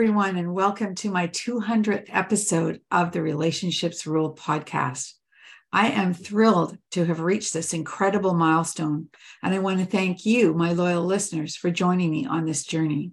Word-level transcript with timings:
Everyone, 0.00 0.38
and 0.38 0.54
welcome 0.54 0.94
to 0.94 1.10
my 1.10 1.28
200th 1.28 2.06
episode 2.08 2.80
of 2.90 3.12
the 3.12 3.20
Relationships 3.20 4.06
Rule 4.06 4.34
podcast. 4.34 5.12
I 5.74 5.88
am 5.88 6.14
thrilled 6.14 6.78
to 6.92 7.04
have 7.04 7.20
reached 7.20 7.52
this 7.52 7.74
incredible 7.74 8.32
milestone, 8.32 9.10
and 9.42 9.52
I 9.52 9.58
want 9.58 9.78
to 9.78 9.84
thank 9.84 10.24
you, 10.24 10.54
my 10.54 10.72
loyal 10.72 11.04
listeners, 11.04 11.54
for 11.54 11.70
joining 11.70 12.10
me 12.10 12.24
on 12.24 12.46
this 12.46 12.64
journey. 12.64 13.12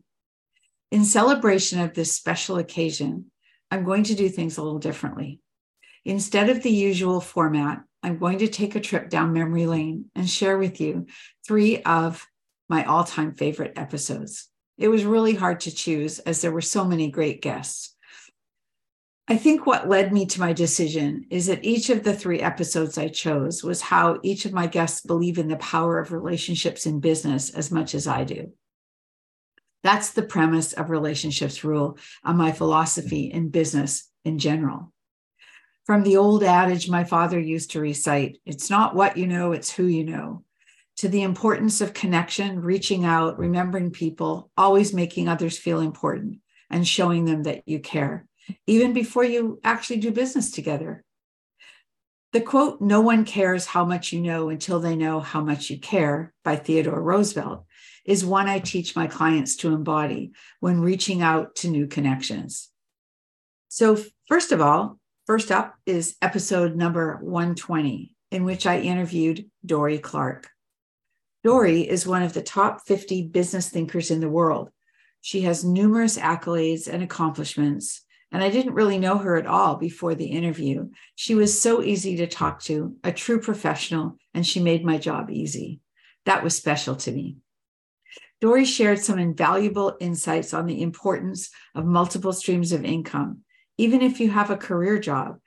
In 0.90 1.04
celebration 1.04 1.82
of 1.82 1.94
this 1.94 2.16
special 2.16 2.56
occasion, 2.56 3.32
I'm 3.70 3.84
going 3.84 4.04
to 4.04 4.16
do 4.16 4.30
things 4.30 4.58
a 4.58 4.64
little 4.64 4.80
differently. 4.80 5.42
Instead 6.06 6.50
of 6.50 6.64
the 6.64 6.72
usual 6.72 7.20
format, 7.20 7.84
I'm 8.02 8.18
going 8.18 8.38
to 8.38 8.48
take 8.48 8.76
a 8.76 8.80
trip 8.80 9.10
down 9.10 9.34
memory 9.34 9.66
lane 9.66 10.06
and 10.16 10.30
share 10.30 10.58
with 10.58 10.80
you 10.80 11.08
three 11.46 11.82
of 11.82 12.26
my 12.70 12.86
all 12.86 13.04
time 13.04 13.34
favorite 13.34 13.74
episodes. 13.76 14.48
It 14.78 14.90
was 14.90 15.06
really 15.06 15.34
hard 15.34 15.62
to 15.62 15.74
choose 15.74 16.20
as 16.20 16.42
there 16.42 16.52
were 16.52 16.62
so 16.62 16.86
many 16.86 17.10
great 17.10 17.42
guests. 17.42 17.96
I 19.28 19.36
think 19.36 19.66
what 19.66 19.90
led 19.90 20.14
me 20.14 20.26
to 20.28 20.40
my 20.40 20.54
decision 20.54 21.26
is 21.30 21.48
that 21.48 21.66
each 21.66 21.90
of 21.90 22.04
the 22.04 22.14
three 22.14 22.40
episodes 22.40 22.98
I 22.98 23.10
chose 23.10 23.62
was 23.62 23.82
how 23.82 24.20
each 24.24 24.46
of 24.46 24.54
my 24.54 24.68
guests 24.68 25.02
believe 25.02 25.38
in 25.38 25.50
the 25.50 25.58
power 25.58 26.00
of 26.00 26.14
relationships 26.14 26.86
in 26.86 27.02
business 27.02 27.50
as 27.50 27.70
much 27.70 27.94
as 27.94 28.08
I 28.08 28.24
do. 28.24 28.54
That's 29.84 30.12
the 30.12 30.24
premise 30.24 30.74
of 30.74 30.90
relationships 30.90 31.64
rule 31.64 31.98
and 32.24 32.38
my 32.38 32.52
philosophy 32.52 33.26
in 33.26 33.50
business 33.50 34.10
in 34.24 34.40
general. 34.40 34.94
From 35.86 36.04
the 36.04 36.18
old 36.18 36.44
adage 36.44 36.90
my 36.90 37.04
father 37.04 37.40
used 37.40 37.72
to 37.72 37.82
recite, 37.82 38.38
it's 38.46 38.70
not 38.70 38.96
what 38.96 39.18
you 39.18 39.28
know, 39.28 39.52
it's 39.52 39.72
who 39.72 39.86
you 39.86 40.06
know, 40.06 40.44
to 40.98 41.08
the 41.08 41.22
importance 41.22 41.80
of 41.80 41.94
connection, 41.94 42.62
reaching 42.62 43.06
out, 43.06 43.38
remembering 43.38 43.92
people, 43.92 44.50
always 44.58 44.94
making 44.94 45.28
others 45.28 45.58
feel 45.58 45.80
important 45.80 46.40
and 46.70 46.88
showing 46.88 47.26
them 47.26 47.44
that 47.44 47.64
you 47.68 47.80
care, 47.80 48.26
even 48.66 48.94
before 48.94 49.24
you 49.24 49.60
actually 49.64 49.98
do 49.98 50.12
business 50.12 50.52
together. 50.52 51.04
The 52.34 52.42
quote, 52.42 52.82
no 52.82 53.00
one 53.00 53.26
cares 53.26 53.66
how 53.66 53.86
much 53.86 54.12
you 54.12 54.22
know 54.22 54.50
until 54.50 54.80
they 54.80 54.96
know 54.96 55.20
how 55.20 55.42
much 55.42 55.70
you 55.70 55.80
care 55.80 56.34
by 56.44 56.56
Theodore 56.56 57.02
Roosevelt 57.02 57.66
is 58.04 58.26
one 58.26 58.48
I 58.48 58.60
teach 58.60 58.96
my 58.96 59.08
clients 59.08 59.56
to 59.58 59.74
embody 59.74 60.32
when 60.60 60.82
reaching 60.82 61.22
out 61.22 61.56
to 61.58 61.70
new 61.70 61.88
connections. 61.88 62.70
So, 63.70 63.98
first 64.28 64.52
of 64.52 64.62
all, 64.62 65.00
first 65.26 65.52
up 65.52 65.76
is 65.86 66.16
episode 66.22 66.76
number 66.76 67.18
120, 67.22 68.16
in 68.32 68.44
which 68.44 68.66
I 68.66 68.80
interviewed 68.80 69.50
Dorie 69.66 70.00
Clark. 70.00 70.50
Dorie 71.48 71.88
is 71.88 72.06
one 72.06 72.24
of 72.24 72.34
the 72.34 72.42
top 72.42 72.82
50 72.88 73.30
business 73.30 73.70
thinkers 73.70 74.12
in 74.12 74.20
the 74.20 74.28
world. 74.28 74.70
She 75.22 75.44
has 75.44 75.64
numerous 75.64 76.18
accolades 76.18 76.90
and 76.90 77.02
accomplishments, 77.02 78.02
and 78.34 78.44
I 78.44 78.50
didn't 78.50 78.74
really 78.74 79.00
know 79.00 79.18
her 79.18 79.38
at 79.38 79.48
all 79.48 79.78
before 79.78 80.14
the 80.14 80.26
interview. 80.26 80.90
She 81.16 81.36
was 81.36 81.58
so 81.58 81.82
easy 81.82 82.18
to 82.18 82.28
talk 82.28 82.62
to, 82.64 82.98
a 83.02 83.14
true 83.14 83.40
professional, 83.40 84.18
and 84.34 84.46
she 84.46 84.60
made 84.60 84.84
my 84.84 84.98
job 84.98 85.30
easy. 85.30 85.80
That 86.26 86.44
was 86.44 86.54
special 86.54 86.98
to 86.98 87.14
me. 87.14 87.38
Dorie 88.42 88.66
shared 88.66 89.00
some 89.00 89.18
invaluable 89.18 89.96
insights 90.02 90.54
on 90.54 90.66
the 90.66 90.82
importance 90.82 91.50
of 91.74 91.86
multiple 91.86 92.34
streams 92.34 92.74
of 92.74 92.84
income, 92.84 93.44
even 93.78 94.02
if 94.02 94.20
you 94.20 94.30
have 94.32 94.52
a 94.52 94.58
career 94.58 95.00
job, 95.00 95.38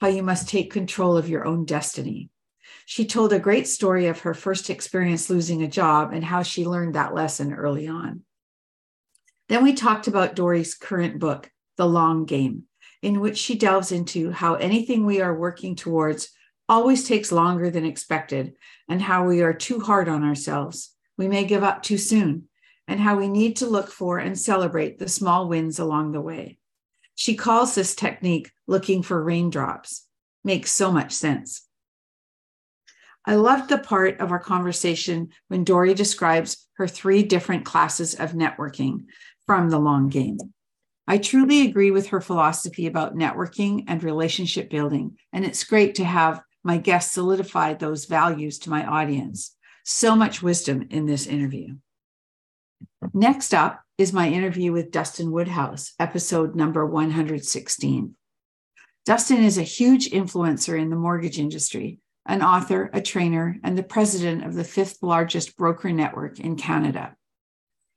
how 0.00 0.08
you 0.08 0.24
must 0.24 0.48
take 0.48 0.72
control 0.72 1.16
of 1.16 1.28
your 1.28 1.46
own 1.46 1.64
destiny. 1.64 2.28
She 2.86 3.06
told 3.06 3.32
a 3.32 3.38
great 3.38 3.66
story 3.66 4.06
of 4.06 4.20
her 4.20 4.34
first 4.34 4.70
experience 4.70 5.30
losing 5.30 5.62
a 5.62 5.68
job 5.68 6.12
and 6.12 6.24
how 6.24 6.42
she 6.42 6.66
learned 6.66 6.94
that 6.94 7.14
lesson 7.14 7.52
early 7.52 7.88
on. 7.88 8.22
Then 9.48 9.62
we 9.62 9.74
talked 9.74 10.06
about 10.06 10.36
Dorie's 10.36 10.74
current 10.74 11.18
book, 11.18 11.50
The 11.76 11.86
Long 11.86 12.24
Game, 12.24 12.64
in 13.02 13.20
which 13.20 13.38
she 13.38 13.56
delves 13.56 13.92
into 13.92 14.30
how 14.30 14.54
anything 14.54 15.06
we 15.06 15.20
are 15.20 15.34
working 15.34 15.76
towards 15.76 16.30
always 16.68 17.06
takes 17.06 17.32
longer 17.32 17.70
than 17.70 17.84
expected 17.84 18.54
and 18.88 19.00
how 19.02 19.26
we 19.26 19.42
are 19.42 19.52
too 19.52 19.80
hard 19.80 20.08
on 20.08 20.22
ourselves 20.24 20.94
we 21.16 21.28
may 21.28 21.44
give 21.44 21.62
up 21.62 21.82
too 21.82 21.98
soon, 21.98 22.48
and 22.88 23.00
how 23.00 23.16
we 23.16 23.28
need 23.28 23.56
to 23.56 23.66
look 23.66 23.90
for 23.90 24.18
and 24.18 24.38
celebrate 24.38 24.98
the 24.98 25.08
small 25.08 25.48
wins 25.48 25.78
along 25.78 26.12
the 26.12 26.20
way. 26.20 26.58
She 27.14 27.36
calls 27.36 27.74
this 27.74 27.94
technique 27.94 28.50
looking 28.66 29.02
for 29.02 29.22
raindrops. 29.22 30.06
Makes 30.42 30.72
so 30.72 30.90
much 30.90 31.12
sense. 31.12 31.66
I 33.26 33.36
loved 33.36 33.70
the 33.70 33.78
part 33.78 34.20
of 34.20 34.32
our 34.32 34.38
conversation 34.38 35.30
when 35.48 35.64
Dorie 35.64 35.94
describes 35.94 36.66
her 36.74 36.86
three 36.86 37.22
different 37.22 37.64
classes 37.64 38.14
of 38.14 38.32
networking 38.32 39.06
from 39.46 39.70
the 39.70 39.78
long 39.78 40.08
game. 40.08 40.38
I 41.06 41.18
truly 41.18 41.62
agree 41.62 41.90
with 41.90 42.08
her 42.08 42.20
philosophy 42.20 42.86
about 42.86 43.14
networking 43.14 43.84
and 43.88 44.02
relationship 44.02 44.70
building, 44.70 45.16
and 45.32 45.44
it's 45.44 45.64
great 45.64 45.94
to 45.96 46.04
have 46.04 46.42
my 46.62 46.78
guests 46.78 47.12
solidify 47.12 47.74
those 47.74 48.06
values 48.06 48.58
to 48.60 48.70
my 48.70 48.84
audience. 48.86 49.54
So 49.84 50.16
much 50.16 50.42
wisdom 50.42 50.86
in 50.90 51.04
this 51.04 51.26
interview. 51.26 51.76
Next 53.12 53.52
up 53.52 53.82
is 53.98 54.14
my 54.14 54.28
interview 54.28 54.72
with 54.72 54.90
Dustan 54.90 55.30
Woodhouse, 55.30 55.92
episode 55.98 56.56
number 56.56 56.86
116. 56.86 58.16
Dustan 59.04 59.44
is 59.44 59.58
a 59.58 59.62
huge 59.62 60.10
influencer 60.10 60.80
in 60.80 60.88
the 60.88 60.96
mortgage 60.96 61.38
industry, 61.38 62.00
an 62.26 62.42
author, 62.42 62.90
a 62.92 63.00
trainer, 63.00 63.58
and 63.62 63.76
the 63.76 63.82
president 63.82 64.44
of 64.44 64.54
the 64.54 64.64
fifth 64.64 65.02
largest 65.02 65.56
broker 65.56 65.92
network 65.92 66.40
in 66.40 66.56
Canada. 66.56 67.16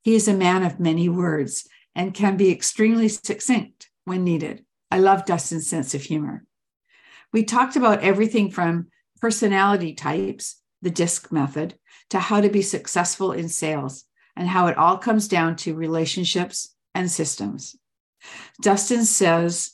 He 0.01 0.15
is 0.15 0.27
a 0.27 0.33
man 0.33 0.63
of 0.63 0.79
many 0.79 1.09
words 1.09 1.67
and 1.95 2.13
can 2.13 2.37
be 2.37 2.51
extremely 2.51 3.07
succinct 3.09 3.89
when 4.05 4.23
needed. 4.23 4.65
I 4.91 4.99
love 4.99 5.25
Dustan's 5.25 5.67
sense 5.67 5.93
of 5.93 6.03
humor. 6.03 6.45
We 7.33 7.43
talked 7.43 7.75
about 7.75 8.03
everything 8.03 8.51
from 8.51 8.87
personality 9.19 9.93
types 9.93 10.61
the 10.81 10.89
DISC 10.89 11.31
method, 11.31 11.77
to 12.09 12.19
how 12.19 12.41
to 12.41 12.49
be 12.49 12.61
successful 12.61 13.31
in 13.31 13.49
sales 13.49 14.05
and 14.35 14.47
how 14.47 14.67
it 14.67 14.77
all 14.77 14.97
comes 14.97 15.27
down 15.27 15.55
to 15.57 15.75
relationships 15.75 16.75
and 16.93 17.09
systems. 17.09 17.75
Dustin 18.61 19.03
says, 19.05 19.71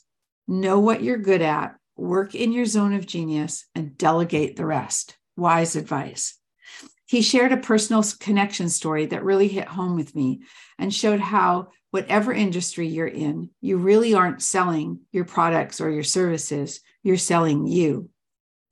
know 0.48 0.80
what 0.80 1.02
you're 1.02 1.18
good 1.18 1.42
at, 1.42 1.76
work 1.96 2.34
in 2.34 2.52
your 2.52 2.66
zone 2.66 2.94
of 2.94 3.06
genius, 3.06 3.66
and 3.74 3.96
delegate 3.96 4.56
the 4.56 4.66
rest. 4.66 5.16
Wise 5.36 5.76
advice. 5.76 6.38
He 7.06 7.22
shared 7.22 7.52
a 7.52 7.58
personal 7.58 8.02
connection 8.18 8.68
story 8.68 9.06
that 9.06 9.24
really 9.24 9.48
hit 9.48 9.68
home 9.68 9.94
with 9.94 10.14
me 10.14 10.42
and 10.78 10.92
showed 10.92 11.20
how, 11.20 11.68
whatever 11.90 12.32
industry 12.32 12.88
you're 12.88 13.06
in, 13.06 13.50
you 13.60 13.76
really 13.76 14.14
aren't 14.14 14.42
selling 14.42 15.00
your 15.12 15.24
products 15.24 15.80
or 15.80 15.90
your 15.90 16.02
services, 16.02 16.80
you're 17.02 17.16
selling 17.16 17.66
you. 17.66 18.10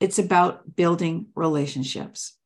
It's 0.01 0.19
about 0.19 0.75
building 0.75 1.27
relationships. 1.37 2.37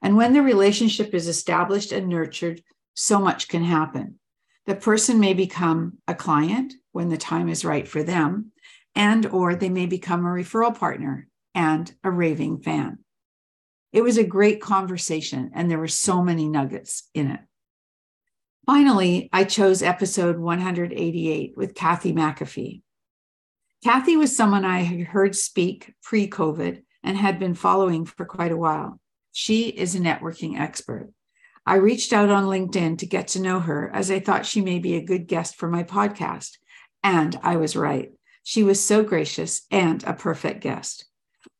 And 0.00 0.16
when 0.16 0.32
the 0.32 0.42
relationship 0.42 1.14
is 1.14 1.26
established 1.26 1.90
and 1.90 2.08
nurtured, 2.08 2.62
so 2.94 3.18
much 3.18 3.48
can 3.48 3.64
happen. 3.64 4.20
The 4.66 4.76
person 4.76 5.18
may 5.18 5.34
become 5.34 5.98
a 6.06 6.14
client 6.14 6.74
when 6.92 7.08
the 7.08 7.16
time 7.16 7.48
is 7.48 7.64
right 7.64 7.86
for 7.86 8.02
them, 8.02 8.52
and 8.96 9.26
or 9.26 9.54
they 9.54 9.68
may 9.68 9.86
become 9.86 10.24
a 10.24 10.30
referral 10.30 10.76
partner 10.76 11.28
and 11.54 11.94
a 12.02 12.10
raving 12.10 12.58
fan. 12.58 12.98
It 13.92 14.02
was 14.02 14.18
a 14.18 14.24
great 14.24 14.60
conversation, 14.60 15.52
and 15.54 15.70
there 15.70 15.78
were 15.78 15.88
so 15.88 16.22
many 16.22 16.48
nuggets 16.48 17.08
in 17.14 17.30
it. 17.30 17.40
Finally, 18.66 19.28
I 19.32 19.44
chose 19.44 19.82
episode 19.82 20.38
188 20.38 21.52
with 21.56 21.74
Kathy 21.74 22.12
McAfee. 22.12 22.82
Kathy 23.84 24.16
was 24.16 24.36
someone 24.36 24.64
I 24.64 24.80
had 24.80 25.06
heard 25.06 25.36
speak 25.36 25.94
pre 26.02 26.28
COVID 26.28 26.82
and 27.04 27.16
had 27.16 27.38
been 27.38 27.54
following 27.54 28.04
for 28.04 28.24
quite 28.24 28.50
a 28.50 28.56
while. 28.56 28.98
She 29.30 29.68
is 29.68 29.94
a 29.94 30.00
networking 30.00 30.58
expert. 30.58 31.12
I 31.64 31.76
reached 31.76 32.12
out 32.12 32.30
on 32.30 32.44
LinkedIn 32.44 32.98
to 32.98 33.06
get 33.06 33.28
to 33.28 33.40
know 33.40 33.60
her 33.60 33.90
as 33.94 34.10
I 34.10 34.18
thought 34.18 34.46
she 34.46 34.60
may 34.60 34.78
be 34.78 34.96
a 34.96 35.04
good 35.04 35.26
guest 35.26 35.56
for 35.56 35.68
my 35.68 35.84
podcast. 35.84 36.58
And 37.04 37.38
I 37.42 37.56
was 37.56 37.76
right. 37.76 38.10
She 38.48 38.62
was 38.62 38.80
so 38.80 39.02
gracious 39.02 39.66
and 39.72 40.04
a 40.04 40.12
perfect 40.12 40.60
guest. 40.60 41.06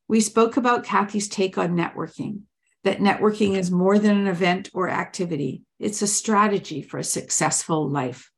We 0.07 0.21
spoke 0.21 0.55
about 0.55 0.85
Kathy's 0.85 1.27
take 1.27 1.57
on 1.57 1.75
networking, 1.75 2.43
that 2.85 2.99
networking 2.99 3.57
is 3.57 3.69
more 3.69 3.99
than 3.99 4.15
an 4.15 4.27
event 4.27 4.69
or 4.73 4.87
activity, 4.87 5.63
it's 5.79 6.01
a 6.01 6.07
strategy 6.07 6.81
for 6.81 6.97
a 6.97 7.03
successful 7.03 7.89
life. 7.89 8.31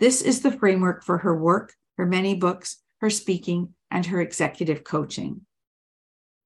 This 0.00 0.22
is 0.22 0.40
the 0.40 0.50
framework 0.50 1.04
for 1.04 1.18
her 1.18 1.40
work, 1.40 1.72
her 1.98 2.04
many 2.04 2.34
books, 2.34 2.78
her 3.00 3.10
speaking, 3.10 3.74
and 3.92 4.04
her 4.06 4.20
executive 4.20 4.82
coaching. 4.82 5.42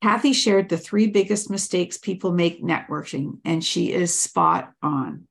Kathy 0.03 0.35
shared 0.35 0.69
the 0.69 0.77
three 0.77 1.07
biggest 1.07 1.49
mistakes 1.49 1.97
people 1.97 2.33
make 2.33 2.63
networking, 2.63 3.39
and 3.43 3.65
she 3.65 3.91
is 3.91 4.21
spot 4.21 4.71
on. 4.83 5.27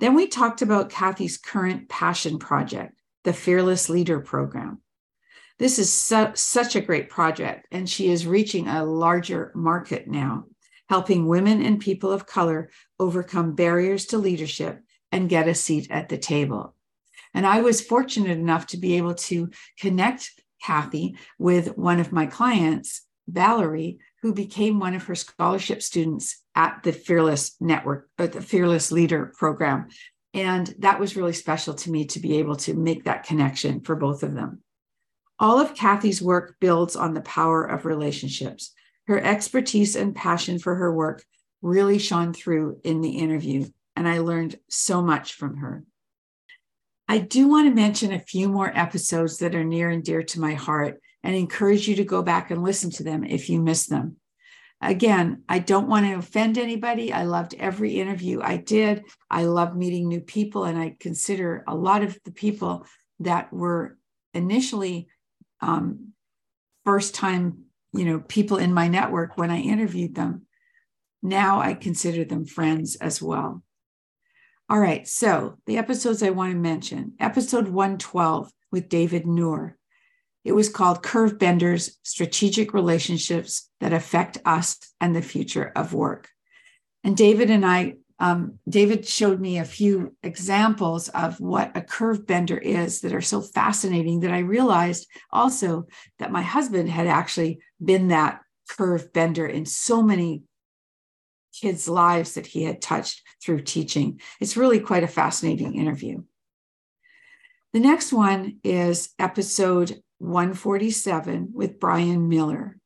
Then 0.00 0.14
we 0.14 0.28
talked 0.28 0.62
about 0.62 0.88
Kathy's 0.88 1.36
current 1.36 1.90
passion 1.90 2.38
project, 2.38 3.01
the 3.24 3.32
Fearless 3.32 3.88
Leader 3.88 4.20
Program. 4.20 4.80
This 5.58 5.78
is 5.78 5.92
su- 5.92 6.32
such 6.34 6.76
a 6.76 6.80
great 6.80 7.08
project, 7.08 7.66
and 7.70 7.88
she 7.88 8.10
is 8.10 8.26
reaching 8.26 8.68
a 8.68 8.84
larger 8.84 9.52
market 9.54 10.08
now, 10.08 10.46
helping 10.88 11.26
women 11.26 11.62
and 11.62 11.78
people 11.78 12.10
of 12.10 12.26
color 12.26 12.70
overcome 12.98 13.54
barriers 13.54 14.06
to 14.06 14.18
leadership 14.18 14.80
and 15.12 15.28
get 15.28 15.48
a 15.48 15.54
seat 15.54 15.88
at 15.90 16.08
the 16.08 16.18
table. 16.18 16.74
And 17.34 17.46
I 17.46 17.60
was 17.60 17.80
fortunate 17.80 18.38
enough 18.38 18.66
to 18.68 18.76
be 18.76 18.96
able 18.96 19.14
to 19.14 19.50
connect 19.78 20.30
Kathy 20.62 21.16
with 21.38 21.76
one 21.76 22.00
of 22.00 22.12
my 22.12 22.26
clients, 22.26 23.02
Valerie, 23.28 23.98
who 24.22 24.32
became 24.32 24.78
one 24.78 24.94
of 24.94 25.04
her 25.04 25.14
scholarship 25.14 25.82
students 25.82 26.42
at 26.54 26.82
the 26.82 26.92
Fearless 26.92 27.56
Network, 27.60 28.08
or 28.18 28.26
uh, 28.26 28.28
the 28.28 28.40
Fearless 28.40 28.92
Leader 28.92 29.32
Program. 29.36 29.88
And 30.34 30.74
that 30.78 30.98
was 30.98 31.16
really 31.16 31.32
special 31.32 31.74
to 31.74 31.90
me 31.90 32.06
to 32.06 32.20
be 32.20 32.38
able 32.38 32.56
to 32.56 32.74
make 32.74 33.04
that 33.04 33.24
connection 33.24 33.80
for 33.80 33.94
both 33.94 34.22
of 34.22 34.34
them. 34.34 34.62
All 35.38 35.60
of 35.60 35.74
Kathy's 35.74 36.22
work 36.22 36.56
builds 36.60 36.96
on 36.96 37.14
the 37.14 37.20
power 37.20 37.64
of 37.64 37.84
relationships. 37.84 38.72
Her 39.06 39.22
expertise 39.22 39.96
and 39.96 40.14
passion 40.14 40.58
for 40.58 40.76
her 40.76 40.94
work 40.94 41.24
really 41.60 41.98
shone 41.98 42.32
through 42.32 42.80
in 42.84 43.00
the 43.00 43.18
interview, 43.18 43.66
and 43.96 44.08
I 44.08 44.18
learned 44.18 44.58
so 44.68 45.02
much 45.02 45.34
from 45.34 45.56
her. 45.58 45.84
I 47.08 47.18
do 47.18 47.48
want 47.48 47.68
to 47.68 47.74
mention 47.74 48.12
a 48.12 48.20
few 48.20 48.48
more 48.48 48.72
episodes 48.74 49.38
that 49.38 49.54
are 49.54 49.64
near 49.64 49.90
and 49.90 50.02
dear 50.02 50.22
to 50.22 50.40
my 50.40 50.54
heart 50.54 51.00
and 51.22 51.34
encourage 51.34 51.86
you 51.86 51.96
to 51.96 52.04
go 52.04 52.22
back 52.22 52.50
and 52.50 52.62
listen 52.62 52.90
to 52.92 53.02
them 53.02 53.24
if 53.24 53.50
you 53.50 53.60
miss 53.60 53.86
them. 53.86 54.16
Again, 54.82 55.44
I 55.48 55.60
don't 55.60 55.88
want 55.88 56.06
to 56.06 56.14
offend 56.14 56.58
anybody. 56.58 57.12
I 57.12 57.22
loved 57.22 57.54
every 57.54 58.00
interview 58.00 58.40
I 58.42 58.56
did. 58.56 59.04
I 59.30 59.44
love 59.44 59.76
meeting 59.76 60.08
new 60.08 60.20
people, 60.20 60.64
and 60.64 60.76
I 60.76 60.96
consider 60.98 61.62
a 61.68 61.74
lot 61.74 62.02
of 62.02 62.18
the 62.24 62.32
people 62.32 62.84
that 63.20 63.52
were 63.52 63.96
initially 64.34 65.06
um, 65.60 66.12
first 66.84 67.14
time, 67.14 67.66
you 67.92 68.04
know, 68.04 68.18
people 68.18 68.56
in 68.56 68.74
my 68.74 68.88
network 68.88 69.38
when 69.38 69.52
I 69.52 69.60
interviewed 69.60 70.16
them. 70.16 70.46
Now 71.22 71.60
I 71.60 71.74
consider 71.74 72.24
them 72.24 72.44
friends 72.44 72.96
as 72.96 73.22
well. 73.22 73.62
All 74.68 74.80
right, 74.80 75.06
so 75.06 75.58
the 75.66 75.78
episodes 75.78 76.24
I 76.24 76.30
want 76.30 76.52
to 76.52 76.58
mention 76.58 77.12
episode 77.20 77.68
112 77.68 78.50
with 78.72 78.88
David 78.88 79.26
Nour. 79.26 79.76
It 80.44 80.52
was 80.52 80.68
called 80.68 81.02
Curve 81.02 81.38
Benders 81.38 81.98
Strategic 82.02 82.74
Relationships 82.74 83.70
That 83.80 83.92
Affect 83.92 84.38
Us 84.44 84.78
and 85.00 85.14
the 85.14 85.22
Future 85.22 85.72
of 85.76 85.94
Work. 85.94 86.28
And 87.04 87.16
David 87.16 87.50
and 87.50 87.64
I 87.64 87.94
um, 88.22 88.60
David 88.68 89.04
showed 89.04 89.40
me 89.40 89.58
a 89.58 89.64
few 89.64 90.14
examples 90.22 91.08
of 91.08 91.40
what 91.40 91.76
a 91.76 91.82
curve 91.82 92.24
bender 92.24 92.56
is 92.56 93.00
that 93.00 93.12
are 93.12 93.20
so 93.20 93.40
fascinating 93.40 94.20
that 94.20 94.30
I 94.30 94.38
realized 94.38 95.08
also 95.32 95.88
that 96.20 96.30
my 96.30 96.42
husband 96.42 96.88
had 96.88 97.08
actually 97.08 97.58
been 97.84 98.08
that 98.08 98.40
curve 98.70 99.12
bender 99.12 99.44
in 99.44 99.66
so 99.66 100.04
many 100.04 100.44
kids' 101.52 101.88
lives 101.88 102.34
that 102.34 102.46
he 102.46 102.62
had 102.62 102.80
touched 102.80 103.22
through 103.42 103.62
teaching. 103.62 104.20
It's 104.40 104.56
really 104.56 104.78
quite 104.78 105.02
a 105.02 105.08
fascinating 105.08 105.74
interview. 105.74 106.22
The 107.72 107.80
next 107.80 108.12
one 108.12 108.58
is 108.62 109.10
episode 109.18 110.00
147 110.22 111.50
with 111.52 111.80
Brian 111.80 112.28
Miller. 112.28 112.78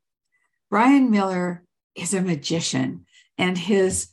Brian 0.70 1.10
Miller 1.10 1.62
is 1.94 2.14
a 2.14 2.22
magician, 2.22 3.04
and 3.36 3.56
his 3.58 4.08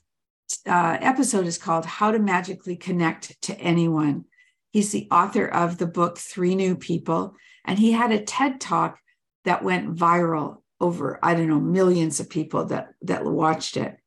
uh, 0.67 0.97
episode 0.99 1.47
is 1.47 1.57
called 1.57 1.85
How 1.85 2.11
to 2.11 2.19
Magically 2.19 2.75
Connect 2.75 3.41
to 3.43 3.57
Anyone. 3.57 4.25
He's 4.71 4.91
the 4.91 5.07
author 5.09 5.47
of 5.47 5.77
the 5.77 5.87
book 5.87 6.17
Three 6.17 6.53
New 6.53 6.75
People, 6.75 7.35
and 7.65 7.79
he 7.79 7.93
had 7.93 8.11
a 8.11 8.21
TED 8.23 8.59
talk 8.59 8.99
that 9.45 9.63
went 9.63 9.95
viral 9.95 10.57
over, 10.81 11.17
I 11.23 11.33
don't 11.33 11.47
know, 11.47 11.61
millions 11.61 12.19
of 12.19 12.29
people 12.29 12.65
that, 12.65 12.89
that 13.03 13.23
watched 13.23 13.77
it. 13.77 13.97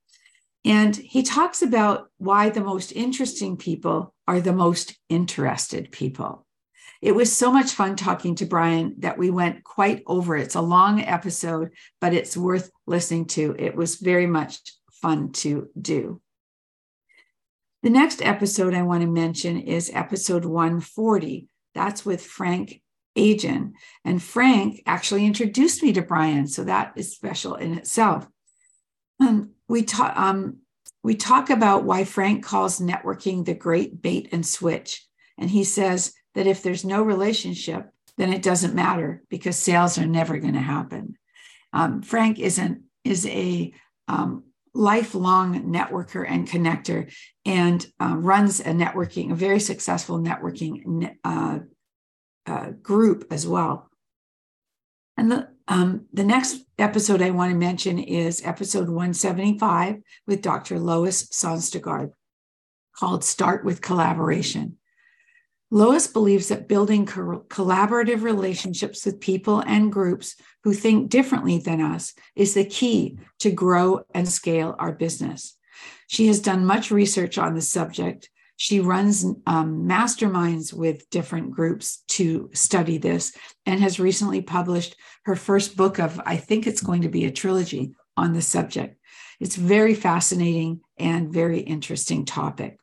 And 0.64 0.94
he 0.94 1.22
talks 1.22 1.62
about 1.62 2.10
why 2.18 2.50
the 2.50 2.62
most 2.62 2.92
interesting 2.92 3.56
people 3.56 4.14
are 4.28 4.40
the 4.40 4.52
most 4.52 4.94
interested 5.08 5.90
people. 5.90 6.45
It 7.02 7.14
was 7.14 7.36
so 7.36 7.52
much 7.52 7.72
fun 7.72 7.96
talking 7.96 8.34
to 8.36 8.46
Brian 8.46 8.94
that 8.98 9.18
we 9.18 9.30
went 9.30 9.64
quite 9.64 10.02
over. 10.06 10.36
It's 10.36 10.54
a 10.54 10.60
long 10.60 11.02
episode, 11.02 11.70
but 12.00 12.14
it's 12.14 12.36
worth 12.36 12.70
listening 12.86 13.26
to. 13.26 13.54
It 13.58 13.76
was 13.76 13.96
very 13.96 14.26
much 14.26 14.58
fun 14.90 15.32
to 15.32 15.68
do. 15.80 16.20
The 17.82 17.90
next 17.90 18.22
episode 18.22 18.74
I 18.74 18.82
want 18.82 19.02
to 19.02 19.06
mention 19.06 19.60
is 19.60 19.90
episode 19.94 20.44
140. 20.44 21.46
That's 21.74 22.04
with 22.04 22.24
Frank 22.24 22.82
Agin. 23.16 23.74
And 24.04 24.22
Frank 24.22 24.82
actually 24.86 25.24
introduced 25.26 25.82
me 25.82 25.92
to 25.92 26.02
Brian. 26.02 26.46
So 26.46 26.64
that 26.64 26.94
is 26.96 27.14
special 27.14 27.54
in 27.54 27.76
itself. 27.76 28.26
Um, 29.20 29.52
we, 29.68 29.82
talk, 29.82 30.16
um, 30.16 30.58
we 31.02 31.14
talk 31.14 31.50
about 31.50 31.84
why 31.84 32.04
Frank 32.04 32.44
calls 32.44 32.80
networking 32.80 33.44
the 33.44 33.54
great 33.54 34.02
bait 34.02 34.30
and 34.32 34.44
switch. 34.44 35.06
And 35.38 35.50
he 35.50 35.64
says 35.64 36.12
that 36.36 36.46
if 36.46 36.62
there's 36.62 36.84
no 36.84 37.02
relationship, 37.02 37.90
then 38.18 38.32
it 38.32 38.42
doesn't 38.42 38.74
matter 38.74 39.22
because 39.30 39.56
sales 39.56 39.98
are 39.98 40.06
never 40.06 40.38
going 40.38 40.54
to 40.54 40.60
happen. 40.60 41.16
Um, 41.72 42.02
Frank 42.02 42.38
isn't 42.38 42.82
is 43.04 43.26
a 43.26 43.72
um, 44.08 44.44
lifelong 44.74 45.72
networker 45.72 46.28
and 46.28 46.46
connector 46.46 47.12
and 47.44 47.86
uh, 48.00 48.14
runs 48.16 48.60
a 48.60 48.64
networking, 48.64 49.32
a 49.32 49.34
very 49.34 49.60
successful 49.60 50.18
networking 50.18 51.10
uh, 51.24 51.60
uh, 52.46 52.70
group 52.82 53.26
as 53.30 53.46
well. 53.46 53.90
And 55.16 55.32
the, 55.32 55.48
um, 55.68 56.06
the 56.12 56.24
next 56.24 56.58
episode 56.78 57.22
I 57.22 57.30
want 57.30 57.52
to 57.52 57.56
mention 57.56 57.98
is 57.98 58.44
episode 58.44 58.88
175 58.88 60.02
with 60.26 60.42
Dr. 60.42 60.78
Lois 60.78 61.26
Sonstegard 61.28 62.10
called 62.94 63.24
Start 63.24 63.64
with 63.64 63.80
Collaboration. 63.80 64.76
Lois 65.70 66.06
believes 66.06 66.48
that 66.48 66.68
building 66.68 67.06
co- 67.06 67.44
collaborative 67.48 68.22
relationships 68.22 69.04
with 69.04 69.20
people 69.20 69.60
and 69.60 69.92
groups 69.92 70.36
who 70.62 70.72
think 70.72 71.10
differently 71.10 71.58
than 71.58 71.80
us 71.80 72.14
is 72.34 72.54
the 72.54 72.64
key 72.64 73.18
to 73.40 73.50
grow 73.50 74.04
and 74.14 74.28
scale 74.28 74.76
our 74.78 74.92
business. 74.92 75.56
She 76.06 76.28
has 76.28 76.40
done 76.40 76.66
much 76.66 76.90
research 76.90 77.36
on 77.36 77.54
the 77.54 77.62
subject. 77.62 78.30
She 78.56 78.80
runs 78.80 79.24
um, 79.46 79.86
masterminds 79.88 80.72
with 80.72 81.10
different 81.10 81.50
groups 81.50 82.04
to 82.08 82.48
study 82.54 82.98
this 82.98 83.36
and 83.66 83.80
has 83.80 84.00
recently 84.00 84.40
published 84.40 84.96
her 85.24 85.36
first 85.36 85.76
book 85.76 85.98
of, 85.98 86.20
I 86.24 86.36
think 86.36 86.66
it's 86.66 86.80
going 86.80 87.02
to 87.02 87.08
be 87.08 87.24
a 87.24 87.32
trilogy 87.32 87.94
on 88.16 88.32
the 88.32 88.42
subject. 88.42 88.98
It's 89.40 89.56
very 89.56 89.94
fascinating 89.94 90.80
and 90.96 91.32
very 91.32 91.60
interesting 91.60 92.24
topic. 92.24 92.78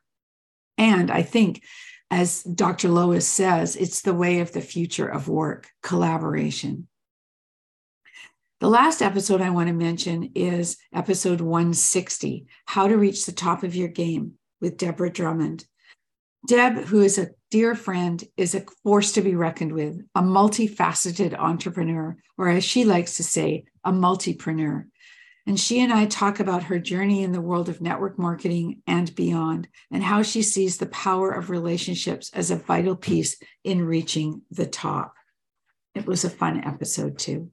And 0.78 1.10
I 1.10 1.22
think 1.22 1.62
as 2.10 2.42
Dr. 2.42 2.88
Lois 2.88 3.26
says, 3.26 3.76
it's 3.76 4.02
the 4.02 4.14
way 4.14 4.40
of 4.40 4.52
the 4.52 4.60
future 4.60 5.08
of 5.08 5.28
work, 5.28 5.68
collaboration. 5.82 6.88
The 8.60 8.68
last 8.68 9.02
episode 9.02 9.40
I 9.40 9.50
want 9.50 9.68
to 9.68 9.74
mention 9.74 10.30
is 10.34 10.78
episode 10.92 11.40
160 11.40 12.46
How 12.66 12.86
to 12.86 12.96
Reach 12.96 13.26
the 13.26 13.32
Top 13.32 13.62
of 13.62 13.74
Your 13.74 13.88
Game 13.88 14.34
with 14.60 14.76
Deborah 14.78 15.10
Drummond. 15.10 15.66
Deb, 16.46 16.84
who 16.84 17.00
is 17.00 17.18
a 17.18 17.30
dear 17.50 17.74
friend, 17.74 18.22
is 18.36 18.54
a 18.54 18.64
force 18.82 19.12
to 19.12 19.22
be 19.22 19.34
reckoned 19.34 19.72
with, 19.72 20.00
a 20.14 20.22
multifaceted 20.22 21.38
entrepreneur, 21.38 22.16
or 22.36 22.48
as 22.48 22.64
she 22.64 22.84
likes 22.84 23.16
to 23.16 23.22
say, 23.22 23.64
a 23.82 23.92
multipreneur. 23.92 24.84
And 25.46 25.60
she 25.60 25.80
and 25.80 25.92
I 25.92 26.06
talk 26.06 26.40
about 26.40 26.64
her 26.64 26.78
journey 26.78 27.22
in 27.22 27.32
the 27.32 27.40
world 27.40 27.68
of 27.68 27.82
network 27.82 28.18
marketing 28.18 28.82
and 28.86 29.14
beyond, 29.14 29.68
and 29.90 30.02
how 30.02 30.22
she 30.22 30.42
sees 30.42 30.78
the 30.78 30.86
power 30.86 31.30
of 31.30 31.50
relationships 31.50 32.30
as 32.32 32.50
a 32.50 32.56
vital 32.56 32.96
piece 32.96 33.36
in 33.62 33.84
reaching 33.84 34.42
the 34.50 34.66
top. 34.66 35.14
It 35.94 36.06
was 36.06 36.24
a 36.24 36.30
fun 36.30 36.64
episode, 36.64 37.18
too. 37.18 37.50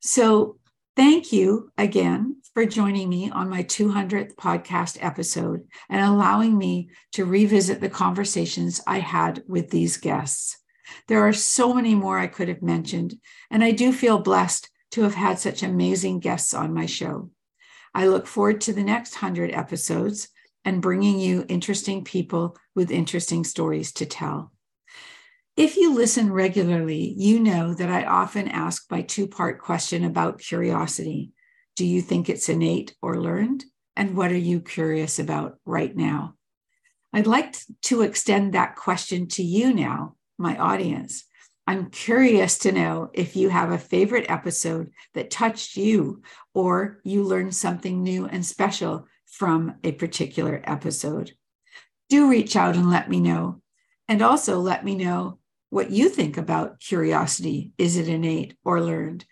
So, 0.00 0.58
thank 0.96 1.32
you 1.32 1.70
again 1.78 2.36
for 2.52 2.66
joining 2.66 3.08
me 3.08 3.30
on 3.30 3.48
my 3.48 3.62
200th 3.62 4.34
podcast 4.34 4.98
episode 5.00 5.66
and 5.88 6.04
allowing 6.04 6.58
me 6.58 6.90
to 7.12 7.24
revisit 7.24 7.80
the 7.80 7.88
conversations 7.88 8.80
I 8.86 8.98
had 8.98 9.42
with 9.46 9.70
these 9.70 9.96
guests. 9.96 10.58
There 11.08 11.26
are 11.26 11.32
so 11.32 11.72
many 11.72 11.94
more 11.94 12.18
I 12.18 12.26
could 12.26 12.48
have 12.48 12.60
mentioned, 12.60 13.14
and 13.50 13.62
I 13.62 13.70
do 13.70 13.92
feel 13.92 14.18
blessed 14.18 14.68
to 14.92 15.02
have 15.02 15.14
had 15.14 15.38
such 15.38 15.62
amazing 15.62 16.20
guests 16.20 16.54
on 16.54 16.72
my 16.72 16.86
show. 16.86 17.30
I 17.94 18.06
look 18.06 18.26
forward 18.26 18.60
to 18.62 18.72
the 18.72 18.84
next 18.84 19.14
100 19.14 19.52
episodes 19.52 20.28
and 20.64 20.80
bringing 20.80 21.18
you 21.18 21.44
interesting 21.48 22.04
people 22.04 22.56
with 22.74 22.90
interesting 22.90 23.44
stories 23.44 23.92
to 23.92 24.06
tell. 24.06 24.52
If 25.56 25.76
you 25.76 25.94
listen 25.94 26.32
regularly, 26.32 27.14
you 27.16 27.40
know 27.40 27.74
that 27.74 27.90
I 27.90 28.04
often 28.04 28.48
ask 28.48 28.90
my 28.90 29.02
two 29.02 29.26
part 29.26 29.60
question 29.60 30.04
about 30.04 30.38
curiosity. 30.38 31.32
Do 31.76 31.84
you 31.84 32.00
think 32.00 32.28
it's 32.28 32.48
innate 32.48 32.94
or 33.02 33.20
learned? 33.20 33.64
And 33.94 34.16
what 34.16 34.32
are 34.32 34.36
you 34.36 34.60
curious 34.60 35.18
about 35.18 35.58
right 35.66 35.94
now? 35.94 36.36
I'd 37.12 37.26
like 37.26 37.54
to 37.82 38.00
extend 38.00 38.54
that 38.54 38.76
question 38.76 39.28
to 39.28 39.42
you 39.42 39.74
now, 39.74 40.16
my 40.38 40.56
audience. 40.56 41.24
I'm 41.66 41.90
curious 41.90 42.58
to 42.58 42.72
know 42.72 43.10
if 43.12 43.36
you 43.36 43.48
have 43.48 43.70
a 43.70 43.78
favorite 43.78 44.26
episode 44.28 44.90
that 45.14 45.30
touched 45.30 45.76
you 45.76 46.22
or 46.54 47.00
you 47.04 47.22
learned 47.22 47.54
something 47.54 48.02
new 48.02 48.26
and 48.26 48.44
special 48.44 49.06
from 49.26 49.76
a 49.84 49.92
particular 49.92 50.60
episode. 50.64 51.32
Do 52.08 52.28
reach 52.28 52.56
out 52.56 52.76
and 52.76 52.90
let 52.90 53.08
me 53.08 53.20
know. 53.20 53.62
And 54.08 54.22
also 54.22 54.58
let 54.58 54.84
me 54.84 54.96
know 54.96 55.38
what 55.70 55.90
you 55.90 56.08
think 56.08 56.36
about 56.36 56.80
curiosity. 56.80 57.72
Is 57.78 57.96
it 57.96 58.08
innate 58.08 58.56
or 58.64 58.80
learned? 58.80 59.24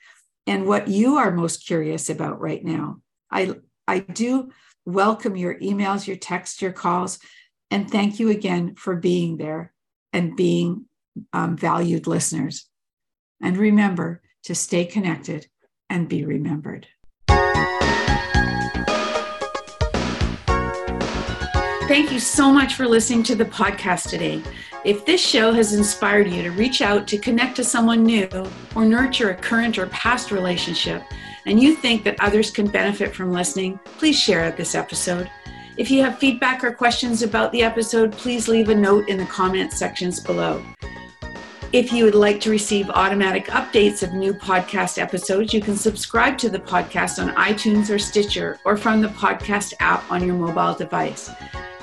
And 0.47 0.67
what 0.67 0.89
you 0.89 1.17
are 1.17 1.31
most 1.31 1.67
curious 1.67 2.09
about 2.09 2.41
right 2.41 2.65
now. 2.65 3.03
I, 3.31 3.57
I 3.87 3.99
do 3.99 4.51
welcome 4.87 5.37
your 5.37 5.57
emails, 5.57 6.07
your 6.07 6.17
texts, 6.17 6.63
your 6.63 6.73
calls. 6.73 7.19
And 7.71 7.91
thank 7.91 8.19
you 8.19 8.31
again 8.31 8.77
for 8.77 8.97
being 8.97 9.37
there 9.37 9.75
and 10.13 10.37
being 10.37 10.87
um, 11.33 11.57
valued 11.57 12.07
listeners. 12.07 12.69
And 13.43 13.57
remember 13.57 14.23
to 14.45 14.55
stay 14.55 14.85
connected 14.85 15.49
and 15.89 16.09
be 16.09 16.25
remembered. 16.25 16.87
Thank 21.89 22.13
you 22.13 22.21
so 22.21 22.53
much 22.53 22.75
for 22.75 22.87
listening 22.87 23.25
to 23.25 23.35
the 23.35 23.45
podcast 23.45 24.11
today. 24.11 24.41
If 24.85 25.05
this 25.05 25.21
show 25.21 25.53
has 25.53 25.75
inspired 25.75 26.29
you 26.31 26.43
to 26.45 26.51
reach 26.53 26.83
out 26.83 27.09
to 27.09 27.19
connect 27.19 27.57
to 27.57 27.65
someone 27.65 28.05
new 28.05 28.29
or 28.77 28.85
nurture 28.85 29.31
a 29.31 29.35
current 29.35 29.77
or 29.77 29.87
past 29.89 30.31
relationship, 30.31 31.03
and 31.47 31.61
you 31.61 31.75
think 31.75 32.05
that 32.05 32.21
others 32.21 32.51
can 32.51 32.69
benefit 32.69 33.15
from 33.15 33.33
listening, 33.33 33.81
please 33.99 34.19
share 34.19 34.53
this 34.53 34.77
episode. 34.77 35.29
If 35.77 35.91
you 35.91 36.03
have 36.03 36.19
feedback 36.19 36.63
or 36.63 36.73
questions 36.73 37.23
about 37.23 37.51
the 37.53 37.63
episode, 37.63 38.13
please 38.13 38.49
leave 38.49 38.69
a 38.69 38.75
note 38.75 39.09
in 39.09 39.19
the 39.19 39.27
comment 39.27 39.73
sections 39.73 40.21
below. 40.21 40.63
If 41.73 41.93
you 41.93 42.05
would 42.05 42.17
like 42.17 42.41
to 42.41 42.51
receive 42.51 42.91
automatic 42.91 43.47
updates 43.47 44.03
of 44.03 44.13
new 44.13 44.35
podcast 44.35 45.01
episodes, 45.01 45.55
you 45.55 45.61
can 45.61 45.77
subscribe 45.77 46.37
to 46.39 46.51
the 46.51 46.59
podcast 46.59 47.23
on 47.23 47.33
iTunes 47.37 47.95
or 47.95 47.99
Stitcher 47.99 48.59
or 48.65 48.77
from 48.77 49.01
the 49.01 49.07
podcast 49.11 49.75
app 49.79 50.11
on 50.11 50.27
your 50.27 50.35
mobile 50.35 50.75
device. 50.75 51.31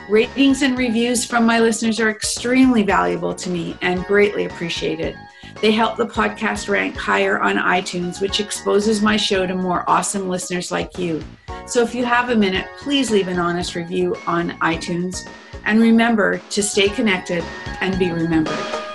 Ratings 0.09 0.61
and 0.61 0.77
reviews 0.77 1.23
from 1.23 1.45
my 1.45 1.61
listeners 1.61 2.01
are 2.01 2.09
extremely 2.09 2.83
valuable 2.83 3.33
to 3.35 3.49
me 3.49 3.77
and 3.81 4.03
greatly 4.03 4.43
appreciated. 4.43 5.17
They 5.61 5.71
help 5.71 5.95
the 5.95 6.05
podcast 6.05 6.67
rank 6.67 6.97
higher 6.97 7.39
on 7.39 7.55
iTunes, 7.55 8.19
which 8.19 8.41
exposes 8.41 9.01
my 9.01 9.15
show 9.15 9.47
to 9.47 9.55
more 9.55 9.89
awesome 9.89 10.27
listeners 10.27 10.69
like 10.69 10.97
you. 10.97 11.23
So 11.65 11.81
if 11.81 11.95
you 11.95 12.03
have 12.03 12.29
a 12.29 12.35
minute, 12.35 12.67
please 12.77 13.09
leave 13.09 13.29
an 13.29 13.39
honest 13.39 13.73
review 13.73 14.17
on 14.27 14.49
iTunes. 14.59 15.25
And 15.63 15.79
remember 15.79 16.39
to 16.39 16.61
stay 16.61 16.89
connected 16.89 17.41
and 17.79 17.97
be 17.97 18.11
remembered. 18.11 18.86